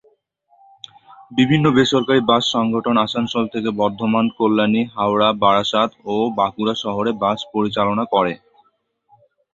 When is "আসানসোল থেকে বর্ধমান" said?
3.05-4.25